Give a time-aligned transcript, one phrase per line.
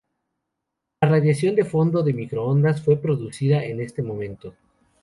[0.99, 4.55] La radiación de fondo de microondas fue producida en este momento.